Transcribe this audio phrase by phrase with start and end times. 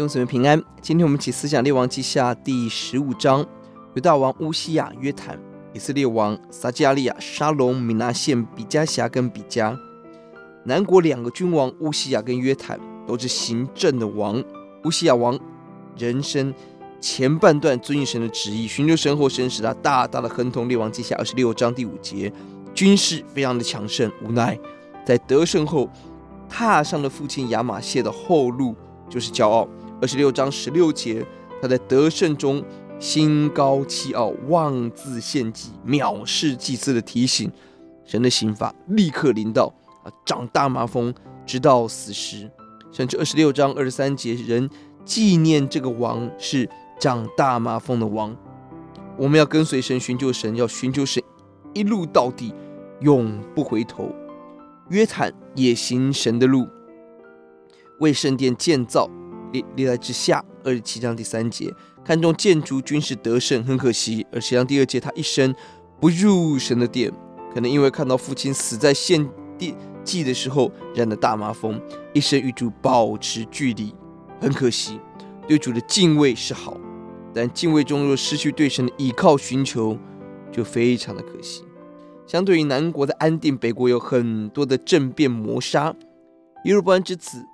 [0.00, 0.58] 弟兄姊妹平安。
[0.80, 3.46] 今天我们一起思想列王记下第十五章，
[3.92, 5.38] 犹大王乌西亚、约坦、
[5.74, 9.78] 以色列王撒迦利亚、沙龙、米拿现、比迦辖跟比迦。
[10.64, 14.42] 南国两个君王乌西亚跟约坦都是行政的王。
[14.84, 15.38] 乌西亚王
[15.98, 16.54] 人生
[16.98, 20.66] 前半段遵行神的旨意，寻求神后，神使他大大的亨通。
[20.66, 22.32] 列王记下二十六章第五节，
[22.72, 24.58] 军事非常的强盛，无奈
[25.04, 25.90] 在得胜后，
[26.48, 28.74] 踏上了父亲亚玛谢的后路，
[29.10, 29.68] 就是骄傲。
[30.00, 31.24] 二十六章十六节，
[31.60, 32.64] 他在得胜中
[32.98, 37.50] 心高气傲，妄自献祭，藐视祭司的提醒，
[38.04, 39.72] 神的刑罚立刻临到
[40.02, 41.14] 啊，长大麻风，
[41.46, 42.50] 直到死时。
[42.90, 44.68] 甚至二十六章二十三节，人
[45.04, 46.68] 纪念这个王是。
[47.00, 48.36] 长大麻风的王，
[49.16, 51.22] 我们要跟随神，寻求神，要寻求神
[51.72, 52.52] 一路到底，
[53.00, 54.14] 永不回头。
[54.90, 56.68] 约坦也行神的路，
[58.00, 59.08] 为圣殿建造，
[59.52, 61.72] 历历代之下二十七章第三节，
[62.04, 64.26] 看重建筑军事得胜，很可惜。
[64.32, 65.54] 而十章第二节，他一生
[66.00, 67.12] 不入神的殿，
[67.54, 69.28] 可能因为看到父亲死在献
[69.58, 71.80] 殿祭的时候染了大麻风，
[72.12, 73.94] 一生与主保持距离，
[74.40, 75.00] 很可惜。
[75.46, 76.76] 对主的敬畏是好。
[77.32, 79.96] 但敬畏中若失去对神的倚靠寻求，
[80.50, 81.64] 就非常的可惜。
[82.26, 85.94] 相对于南国的安定，北国有很多的政变谋杀。
[86.64, 87.44] 耶罗波安之子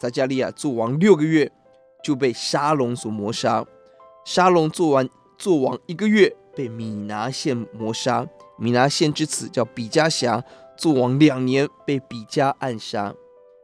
[0.00, 1.52] 撒加利亚做王六个月，
[2.02, 3.64] 就被沙龙所谋杀。
[4.24, 8.26] 沙龙做完做王一个月，被米拿现谋杀。
[8.58, 10.42] 米拿现之子叫比迦辖，
[10.76, 13.14] 做王两年，被比迦暗杀。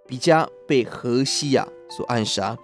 [0.06, 2.56] 比迦被何西亚所暗杀。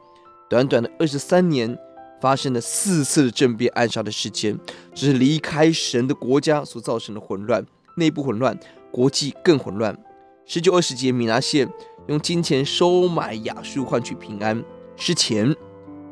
[0.48, 1.78] 短短的二十三年。
[2.20, 4.56] 发生了四次的政变暗杀的事件，
[4.94, 8.56] 这是离开神的国家所造成的混乱，内部混乱，
[8.92, 9.98] 国际更混乱。
[10.46, 11.68] 十九二十节，米拿现
[12.08, 14.63] 用金钱收买亚述，换取平安。
[14.96, 15.55] 失钱，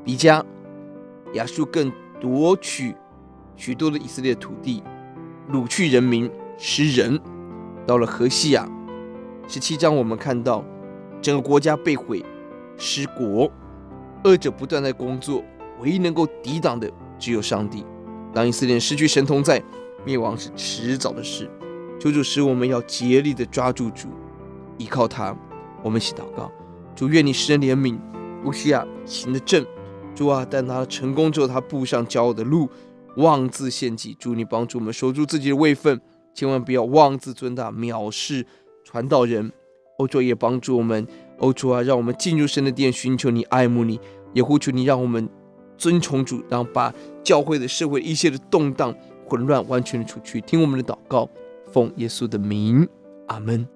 [0.05, 0.43] 比迦，
[1.35, 2.95] 亚述更夺取
[3.57, 4.83] 许多的以色列土地，
[5.51, 7.21] 掳去人民，失人。
[7.87, 8.69] 到了河西亚，
[9.49, 10.65] 十七章我们看到
[11.21, 12.25] 整个国家被毁，
[12.77, 13.51] 失国，
[14.25, 15.43] 恶者不断在工作。
[15.81, 17.85] 唯一能够抵挡的只有上帝。
[18.33, 19.63] 当以色列失去神同在，
[20.05, 21.51] 灭亡是迟早的事。
[21.99, 24.09] 求主使我们要竭力的抓住主，
[24.79, 25.37] 依靠他。
[25.83, 26.51] 我们一起祷告：
[26.95, 27.99] 主，愿你施恩怜悯，
[28.45, 29.65] 乌西亚行得正。
[30.15, 32.69] 主啊，但他成功之后，他步上骄傲的路，
[33.17, 34.15] 妄自献祭。
[34.15, 36.01] 主，你帮助我们守住自己的位分，
[36.35, 38.47] 千万不要妄自尊大，藐视
[38.85, 39.53] 传道人。
[39.99, 41.07] 欧洲也帮助我们，
[41.39, 44.01] 欧洲啊，让我们进入神的殿，寻求你，爱慕你，
[44.33, 45.29] 也呼求你，让我们。
[45.79, 48.95] 尊崇主，然后把教会的社会一切的动荡、
[49.27, 50.39] 混乱完全的除去。
[50.43, 51.27] 听我们的祷告，
[51.73, 52.87] 奉耶稣的名，
[53.29, 53.67] 阿门。